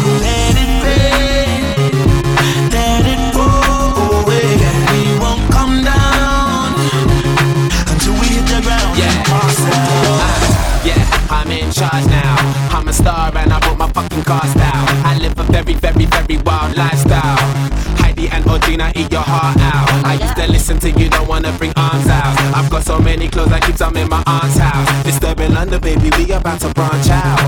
[11.29, 12.35] I'm in charge now.
[12.71, 14.87] I'm a star and I brought my fucking cars down.
[15.05, 17.88] I live a very, very, very wild lifestyle.
[18.27, 19.87] And Audrina, eat your heart out.
[20.05, 22.35] I used to listen to you, don't wanna bring arms out.
[22.53, 25.03] I've got so many clothes, I keep some in my aunt's house.
[25.03, 27.39] Disturbing London, baby, we about to branch out.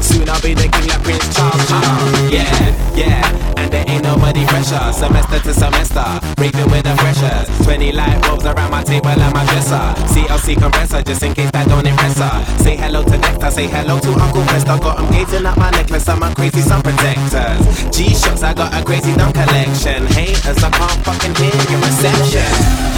[0.00, 1.68] Soon I'll be the king like Prince Charles.
[1.68, 2.32] Charles.
[2.32, 4.80] Yeah, yeah, and there ain't nobody fresher.
[4.92, 6.06] Semester to semester,
[6.38, 7.48] raving with the freshers.
[7.66, 9.82] 20 light bulbs around my table and my dresser.
[10.14, 12.44] CLC compressor, just in case that don't impress her.
[12.62, 14.78] Say hello to Nectar, say hello to Uncle Fester.
[14.78, 17.90] Got him gazing at my necklace and my crazy sun protectors.
[17.90, 20.06] G-Shocks, I got a crazy dumb collection.
[20.20, 22.44] Haters, I can't fucking hear your reception.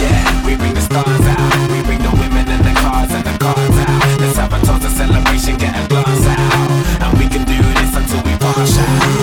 [0.03, 1.71] Yeah, we bring the stars out.
[1.71, 4.19] We bring the women and the cars and the cars out.
[4.19, 6.69] Let's have a toast, celebration, get a glass out.
[6.99, 9.22] And we can do this until we pass out.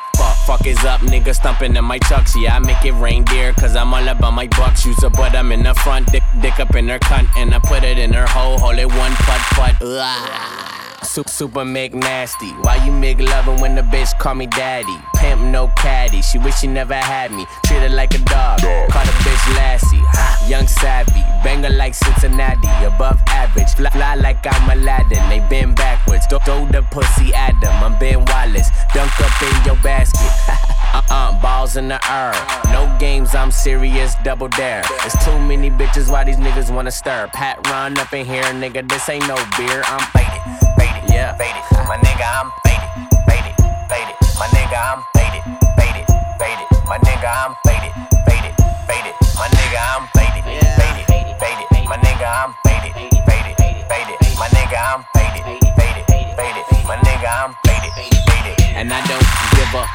[0.45, 0.65] fuck.
[0.65, 2.35] Is up, nigga stumping in my chucks.
[2.37, 4.85] Yeah, I make it reindeer, cause I'm all about my bucks.
[4.85, 7.59] Use a butt, I'm in the front, dick, dick up in her cunt, and I
[7.59, 9.75] put it in her hole, hold it one putt putt.
[9.81, 10.90] Ugh.
[11.11, 12.51] Super, super make nasty.
[12.61, 14.95] Why you make loving when the bitch call me daddy?
[15.17, 16.21] Pimp no caddy.
[16.21, 17.45] She wish she never had me.
[17.65, 18.61] Treat her like a dog.
[18.61, 19.99] Call the bitch Lassie.
[19.99, 21.21] Ha, young savvy.
[21.43, 22.69] Bengal like Cincinnati.
[22.85, 23.71] Above average.
[23.71, 25.27] Fly, fly like I'm Aladdin.
[25.27, 26.25] They bend backwards.
[26.27, 27.83] Throw, throw the pussy at them.
[27.83, 28.69] I'm Ben Wallace.
[28.93, 30.31] Dunk up in your basket.
[30.93, 32.33] Uh-uh, balls in the air.
[32.71, 34.83] No games, I'm serious, double dare.
[35.05, 37.29] It's too many bitches, why these niggas wanna stir?
[37.31, 40.70] Pat run up in here, nigga, this ain't no beer, I'm faded,
[41.01, 41.63] faded, yeah, faded.
[41.87, 42.89] My nigga, I'm faded,
[43.27, 43.55] faded,
[43.89, 44.15] faded.
[44.37, 45.43] My nigga, I'm faded,
[45.77, 46.05] faded,
[46.39, 46.67] faded.
[46.87, 47.93] My nigga, I'm faded,
[48.27, 48.53] faded,
[48.87, 49.15] faded.
[49.37, 50.43] My nigga, I'm faded,
[50.77, 51.05] faded,
[51.39, 51.67] faded.
[51.87, 52.93] My nigga, I'm faded,
[53.25, 53.55] faded,
[53.89, 54.17] faded.
[54.37, 55.43] My nigga, I'm faded,
[55.77, 56.05] faded,
[56.37, 56.65] faded.
[56.87, 57.91] My nigga, I'm faded,
[58.27, 58.59] faded.
[58.75, 59.87] And I don't give up,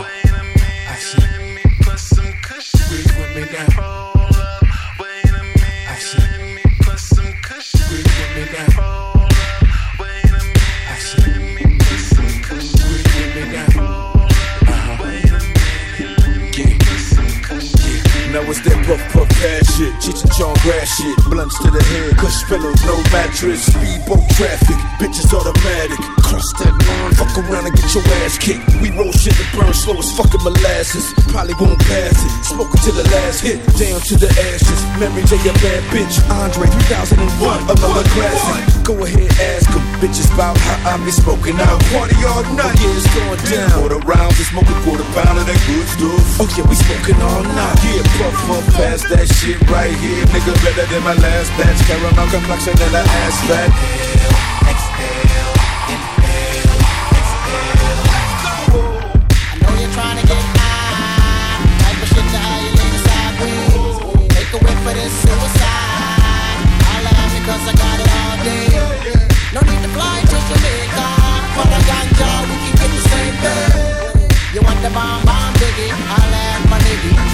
[0.00, 0.64] wait a fuck.
[1.14, 2.80] with me put some cushion
[3.22, 4.12] in me now.
[5.88, 6.34] I see.
[7.74, 9.03] Squeeze with me now.
[18.34, 21.78] Now it's that puff puff ass shit, Cheech and Chong grass shit, blunts to the
[21.78, 26.02] head, cush pillows, no mattress, speedboat traffic, bitches automatic,
[26.34, 28.66] cross that line, fuck around and get your ass kicked.
[28.82, 32.90] We roll shit that burn slow as fucking molasses, probably won't pass it, smoking to
[32.90, 34.80] the last hit, down to the ashes.
[35.30, 38.62] J a bad bitch, Andre 3001, another classic.
[38.82, 41.78] Go ahead, ask them, bitches about how I be smoking out.
[41.94, 43.70] Party all night, yeah, it's going down.
[43.78, 46.42] Quarter rounds, and smoking quarter pound of that good stuff.
[46.42, 47.78] Oh yeah, we smoking all night.
[47.86, 50.52] Yeah, puff puff past that shit right here, nigga.
[50.66, 51.78] Better than my last batch.
[51.86, 54.14] Caramel complexion and an ass fat.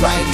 [0.00, 0.26] Right.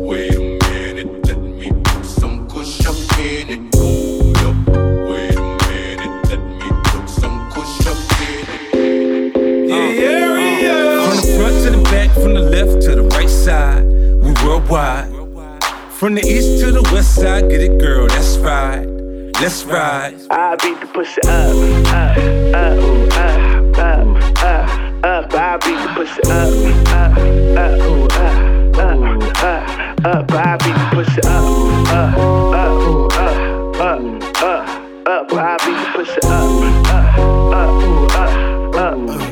[0.00, 3.60] Wait a minute, let me put some kush up in it.
[5.08, 9.32] Wait a minute, let me put some kush up in it.
[11.04, 13.84] From the front to the back, from the left to the right side,
[14.22, 15.08] we worldwide.
[15.92, 18.89] From the east to the west side, get it, girl, that's right.
[19.40, 20.20] Let's ride.
[20.28, 21.56] I beat the pussy up,
[21.88, 22.14] up,
[22.54, 22.76] up,
[23.16, 25.32] up, up, up, up.
[25.32, 26.52] I beat the pussy up,
[26.92, 27.16] up,
[27.56, 27.80] up,
[28.12, 29.24] up, up,
[30.04, 30.30] up.
[30.32, 31.44] I beat the pussy up,
[31.88, 32.18] up,
[32.52, 34.04] up, up, up,
[34.42, 34.68] up,
[35.08, 35.32] up.
[35.32, 36.30] I beat the pussy up,
[36.90, 37.18] up,
[37.54, 37.80] up,
[38.14, 39.29] up, up,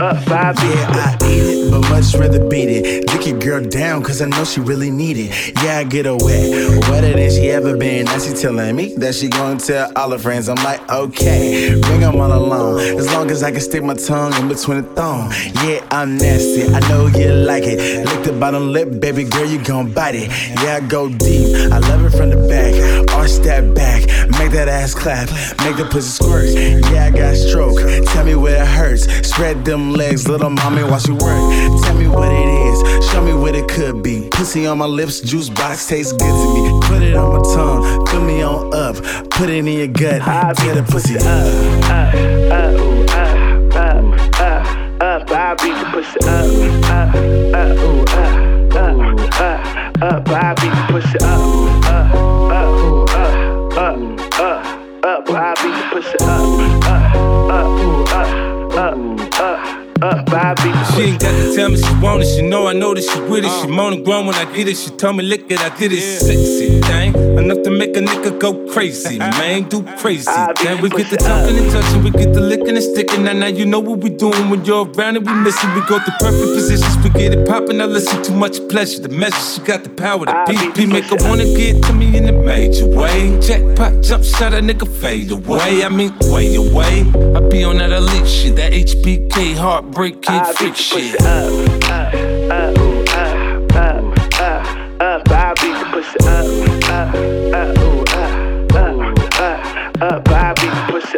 [0.00, 0.30] up, up.
[0.30, 3.06] I beat Yeah, I eat it, but much rather beat it.
[3.06, 5.62] Dick your girl down, cause I know she really need it.
[5.62, 8.06] Yeah, I get her wet, wetter than she ever been.
[8.06, 10.48] Now she telling me that she gonna tell all her friends.
[10.48, 12.80] I'm like, okay, bring them all along.
[12.80, 15.32] As long as I can stick my tongue in between the thong.
[15.64, 18.06] Yeah, I'm nasty, I know you like it.
[18.06, 20.30] Lick the bottom lip, baby girl, you gon' bite it.
[20.62, 22.74] Yeah, I go deep, I love it from the back.
[23.14, 24.02] Arch that back,
[24.38, 25.28] make that ass clap,
[25.64, 26.48] make the pussy squirt.
[26.92, 27.78] Yeah, I got stroke,
[28.12, 29.04] tell me where it hurts.
[29.28, 31.40] Spread them legs, little mommy, watch you work.
[31.84, 34.28] Tell me what it is, show me what it could be.
[34.30, 36.80] Pussy on my lips, juice box tastes good to me.
[36.82, 38.96] Put it on my tongue, fill me on up,
[39.30, 40.22] put it in your gut,
[40.58, 41.24] get the pussy up.
[41.88, 42.14] up,
[42.52, 42.74] up,
[43.14, 43.38] up,
[43.76, 44.04] up,
[44.40, 44.62] up,
[45.00, 45.30] up.
[45.30, 46.28] I beat the pussy up,
[46.88, 47.14] up,
[47.54, 48.98] up, ooh, up, up,
[49.40, 49.68] up,
[50.02, 50.28] up.
[50.28, 51.40] I beat the pussy up,
[51.86, 52.14] up,
[52.50, 53.96] up, ooh, up, up,
[54.40, 54.62] up,
[55.04, 55.30] up.
[55.30, 56.27] I beat the pussy up,
[60.02, 60.28] up.
[60.30, 60.54] I
[60.94, 62.26] She ain't got to tell me she want it.
[62.26, 63.60] She know I know that she with it.
[63.60, 64.76] She moan and groan when I get it.
[64.76, 66.00] She tell me lick it, I did it.
[66.00, 69.18] Sexy thing, enough to make a nigga go crazy.
[69.38, 70.30] Man, do crazy.
[70.62, 73.24] Then we get the talking and touching, we get the licking and sticking.
[73.24, 75.72] Now, now you know what we doing when you're around and we missing.
[75.74, 77.78] We go through perfect positions, we get it popping.
[77.78, 79.00] Now listen, too much pleasure.
[79.00, 80.74] The message, she got the power to beat.
[80.74, 83.38] Beat make her wanna get to me in a major way.
[83.40, 85.84] Jackpot, jump shot, a nigga fade away.
[85.84, 87.00] I mean, way away.
[87.36, 89.54] I be on that elite shit, that HBK
[89.88, 91.20] heartbreak kid freak shit.
[91.22, 91.26] Up,
[91.90, 92.14] up,
[92.50, 92.78] up,
[93.14, 95.30] up, up, up, up.
[95.30, 96.46] I beat the pussy up,
[96.88, 97.14] up,
[97.54, 100.28] up, up, up, up, up.
[100.28, 101.17] I beat the pussy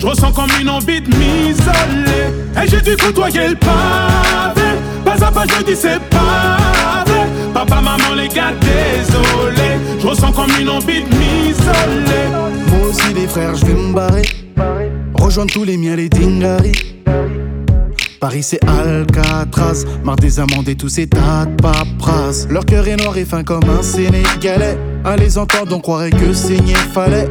[0.00, 2.32] Je ressens comme une envie de m'isoler.
[2.56, 4.78] Et j'ai dû côtoyer le pavé.
[5.04, 7.26] Pas à pas, je dis c'est pas vrai.
[7.52, 9.78] Papa, maman, les gars, désolé.
[10.00, 12.28] Je ressens comme une envie de m'isoler.
[12.68, 14.22] Moi aussi des frères, je vais me barrer.
[15.14, 16.96] Rejoindre tous les miens, les dingaris.
[18.20, 22.46] Paris c'est Alcatraz, marre des amendes et tous ces tas de paperasses.
[22.50, 24.78] Leur cœur est noir et fin comme un Sénégalais.
[25.04, 27.28] À les entendre, on croirait que saigner fallait.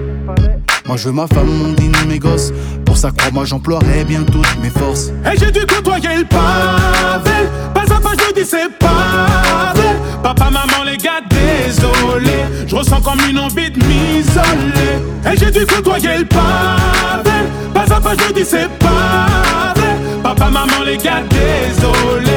[0.89, 2.51] Moi je veux ma femme, mon dîner, mes gosses.
[2.83, 5.09] Pour ça, crois-moi, j'emploierai bien toutes mes forces.
[5.23, 7.47] Et j'ai dû côtoyer le pavé.
[7.75, 9.99] Pas à pas, je dis c'est vrai.
[10.23, 12.43] Papa, maman, les gars, désolé.
[12.65, 14.97] Je ressens comme une envie de m'isoler.
[15.31, 17.37] Et j'ai dû côtoyer le pavé.
[17.71, 19.95] Pas à pas, je dis c'est vrai.
[20.23, 22.28] Papa, maman, les gars, désolé.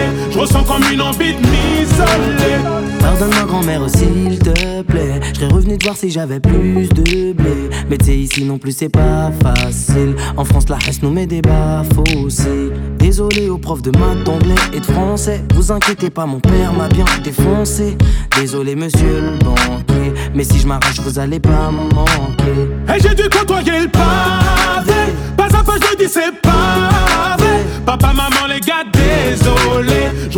[0.43, 2.59] Ressens comme une envie de m'isoler.
[2.99, 5.21] Pardonne ma grand-mère s'il te plaît.
[5.35, 7.71] Je serais revenu te voir si j'avais plus de blé.
[7.89, 10.17] Mais t'sais, ici non plus c'est pas facile.
[10.37, 12.73] En France, la haine nous met des baffes aussi.
[12.99, 15.45] Désolé aux profs de maths, d'anglais et de français.
[15.55, 17.97] Vous inquiétez pas, mon père m'a bien défoncé.
[18.37, 20.13] Désolé, monsieur le banquier.
[20.35, 22.69] Mais si je m'arrache, vous allez pas me manquer.
[22.93, 25.13] Et j'ai dû côtoyer le pavé.
[25.37, 27.65] Pas à pas, je dis c'est pas vrai.
[27.87, 28.83] Papa, maman, les gars,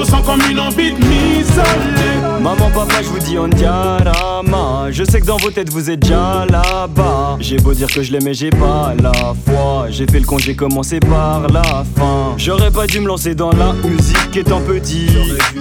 [0.00, 2.40] Je ressens comme une envie de m'isoler.
[2.40, 4.86] Maman, papa, je vous dis on diarama.
[4.90, 7.36] Je sais que dans vos têtes vous êtes déjà là-bas.
[7.38, 9.12] J'ai beau dire que je l'aimais, j'ai pas la
[9.44, 9.88] foi.
[9.90, 12.32] J'ai fait le con, j'ai commencé par la fin.
[12.38, 15.10] J'aurais pas dû me lancer dans la musique étant petit.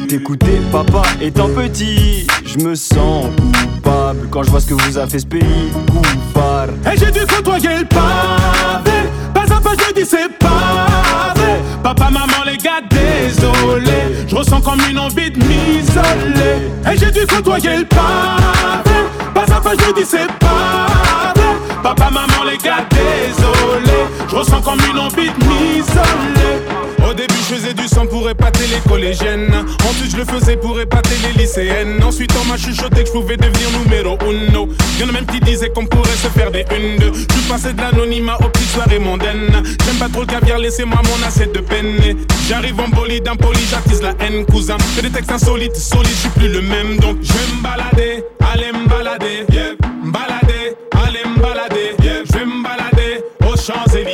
[0.07, 2.25] T'écouter papa étant petit.
[2.45, 5.69] Je me sens coupable quand je vois ce que vous a fait ce pays.
[5.91, 6.75] Coupable.
[6.85, 9.09] Et j'ai dû côtoyer le pavé.
[9.33, 10.88] Pas à pas, je dis c'est pas
[16.91, 18.99] Et j'ai dû côtoyer le pavé.
[19.33, 21.33] Pas à pas, je dis c'est pas.
[21.83, 22.85] Papa, maman, les gars.
[24.29, 26.59] Je ressens comme une envie de m'isoler.
[27.09, 29.65] Au début, je faisais du sang pour épater les collégiennes.
[29.89, 32.03] Ensuite, je le faisais pour épater les lycéennes.
[32.03, 34.69] Ensuite, on m'a chuchoté que je pouvais devenir numéro uno.
[34.99, 37.11] Y'en a même qui disaient qu'on pourrait se faire des une deux.
[37.13, 39.63] Je suis passé de l'anonymat aux petites soirées mondaines.
[39.83, 41.97] J'aime pas trop le caviar, laissez-moi mon assiette de peine.
[42.47, 44.77] J'arrive en bolide, impoli, j'attise la haine, cousin.
[44.95, 46.97] Fais des textes insolites, solides, je suis plus le même.
[46.99, 48.23] Donc, je vais me balader,
[48.53, 49.73] aller me balader, yeah.
[50.03, 50.11] Me
[51.05, 51.95] aller me balader.
[52.01, 54.08] Je vais me balader aux Champs-Élysées.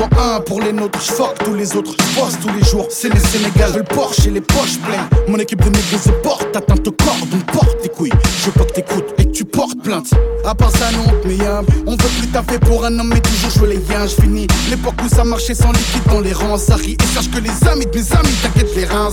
[0.00, 3.70] Un pour les nôtres, j'fuck tous les autres, j'bosse tous les jours, c'est les Sénégal,
[3.72, 5.08] je le Porsche et les poches pleines.
[5.26, 8.12] Mon équipe de négros se porte, atteinte au corps, donc porte tes couilles.
[8.40, 10.10] Je veux pas que t'écoutes et que tu portes plainte.
[10.44, 13.50] À part ça, non, mais y'a, on veut plus taffer pour un homme, mais toujours
[13.50, 14.46] je veux les liens, j'finis.
[14.70, 16.96] L'époque où ça marchait sans liquide dans les rangs, ça rit.
[17.02, 19.10] Et sache que les amis de mes amis, t'inquiète les reins.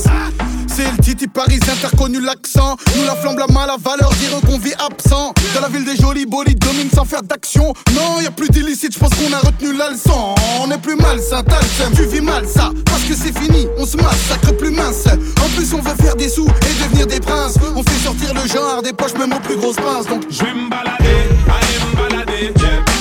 [0.67, 2.75] C'est le titi parisien, t'as reconnu l'accent.
[2.97, 5.33] Nous la flamme, la mal, la valeur, dire qu'on vit absent.
[5.53, 7.73] Dans la ville des jolis bolides, domine sans faire d'action.
[7.93, 10.35] Non, y a plus d'illicite, je pense qu'on a retenu la leçon.
[10.61, 11.43] On est plus mal, ça.
[11.95, 15.07] Tu vis mal, ça, parce que c'est fini, on se massacre plus mince.
[15.07, 17.55] En plus, on veut faire des sous et devenir des princes.
[17.75, 20.07] On fait sortir le genre des poches, même aux plus grosses pinces.
[20.07, 21.29] Donc, Je vais me balader,
[22.35, 22.94] aller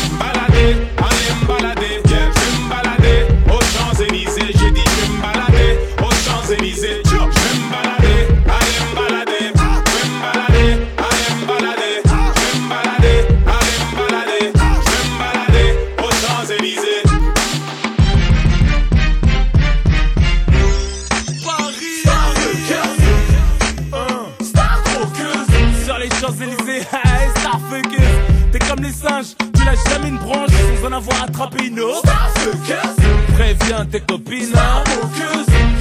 [31.04, 32.02] avoir attrapé une autre
[33.34, 34.84] Préviens tes copines hein.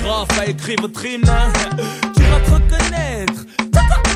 [0.03, 1.51] Grave à écrit votre hymne hein.
[2.15, 3.32] Tu vas te reconnaître.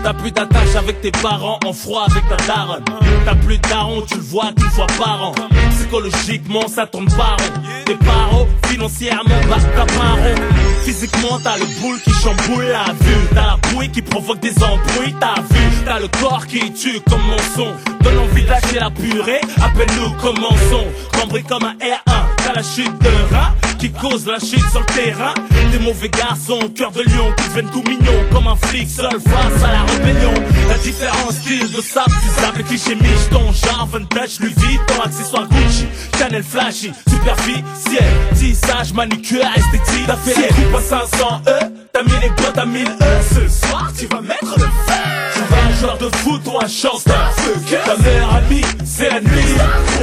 [0.07, 2.85] T'as plus d'attache avec tes parents, en froid avec ta daronne.
[3.25, 5.35] T'as plus de daron, tu le vois qu'une fois par an.
[5.71, 7.61] Psychologiquement, ça tourne pas rond.
[7.85, 10.35] Tes parents, financièrement, bah t'as pas rond.
[10.85, 13.27] Physiquement, t'as le boule qui chamboule la vue.
[13.35, 15.59] T'as la bouille qui provoque des embrouilles, t'as vu.
[15.83, 17.73] T'as le corps qui tue comme mon son.
[17.99, 20.85] Donne envie de la purée, appelle-nous commençons.
[21.19, 25.33] Cambré comme un R1, la chute de rat qui cause la chute sur le terrain.
[25.71, 29.63] Des mauvais garçons, cœur de lion, qui deviennent tout mignons comme un flic seul face
[29.63, 30.33] à la rébellion.
[30.69, 32.97] La différence style de sable, du sable, cliché
[33.29, 35.85] ton genre vintage, Louis Vuitton, accessoire Gucci,
[36.17, 40.07] Chanel flashy, superficiel, tissage, manucure, esthétique.
[40.07, 41.59] T'as fait les coupes à 500 E,
[41.91, 42.87] t'as mis les bottes à 1000 E.
[43.33, 45.16] Ce soir, tu vas mettre le feu.
[45.79, 47.33] Joueur de foot ou un chanteur.
[47.69, 49.55] Ta meilleure amie, c'est la nuit.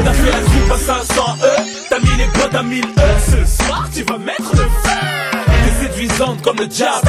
[0.05, 1.47] T'as fait la coupe à 500 E,
[1.91, 2.87] t'as mis les bottes à 1000 E.
[3.27, 5.41] Ce soir, tu vas mettre le feu.
[5.47, 7.09] T'es séduisante comme le diable.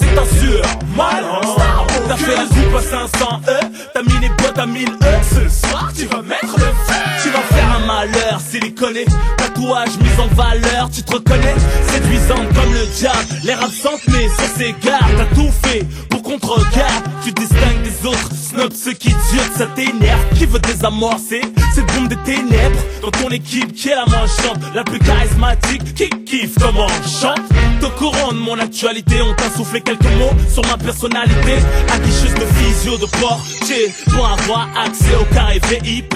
[0.00, 0.62] C'est un sûr,
[0.96, 1.24] mal.
[2.08, 3.60] T'as fait la coupe à 500 E,
[3.94, 4.92] t'as mis les bottes à 1000 E.
[5.22, 6.94] Ce soir, tu vas mettre le feu.
[7.22, 7.67] Tu vas faire
[7.98, 8.40] malheur.
[9.36, 11.54] Tatouage mis en valeur, tu te reconnais.
[11.90, 13.26] Séduisante comme le diable.
[13.44, 15.12] L'air absente, mais ses gardes.
[15.16, 17.04] T'as tout fait pour qu'on te regarde.
[17.24, 18.30] Tu te distingues des autres.
[18.34, 20.20] Snob ceux qui durent, ça t'énerve.
[20.36, 21.40] Qui veut désamorcer
[21.74, 22.78] cette bombe des ténèbres?
[23.02, 27.08] Dans ton équipe, qui est la moins chante, la plus charismatique, qui kiffe comment on
[27.08, 27.42] chante?
[27.98, 31.56] Courant de mon actualité, on t'a soufflé quelques mots sur ma personnalité.
[31.92, 36.14] Aguicheuse de physio, de portier, pour avoir accès au carré VIP.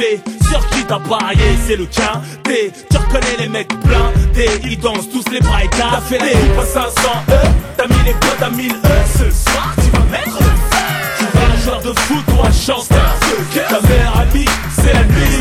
[0.70, 2.72] Qui t'as parié, c'est le quintet.
[2.90, 5.68] Tu reconnais les mecs blindés, ils dansent tous les écartés.
[5.78, 6.90] T'as fait coupes à 500
[7.28, 7.32] E,
[7.76, 8.74] t'as mis les potes à 1000 E.
[9.18, 10.82] Ce soir, tu vas mettre le feu.
[11.18, 13.16] Tu vas un joueur de foot ou un chanteur.
[13.54, 14.44] Ta meilleure amie,
[14.76, 15.38] c'est la nuit.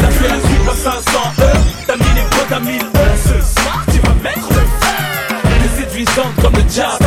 [0.00, 1.00] T'as fait la coupe à 500
[1.38, 1.42] E,
[1.86, 2.82] t'as mis les potes à 1000 E.
[3.24, 4.62] Ce soir, tu vas mettre le feu.
[5.42, 7.04] T'es séduisante comme le diable.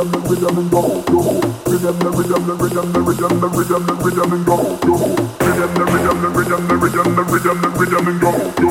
[0.00, 0.80] rhythm, the rhythm and go,
[1.12, 1.20] go.
[1.68, 4.94] Rhythm, the rhythm, the rhythm, the rhythm, the rhythm, the rhythm and go, go.
[5.44, 8.68] Rhythm, the rhythm, the rhythm, the rhythm, the rhythm, the rhythm and go, go.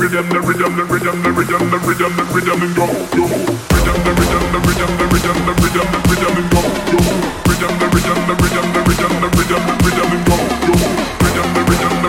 [0.00, 3.24] Rhythm, the rhythm, the rhythm, the rhythm, the rhythm, the rhythm and go, go.
[3.70, 7.00] Rhythm, the rhythm, the rhythm, the rhythm, the rhythm, the rhythm and go, go.
[7.44, 10.74] Rhythm, the rhythm, the rhythm, the rhythm, the rhythm, the rhythm and go, go.
[11.20, 11.99] Rhythm, the rhythm.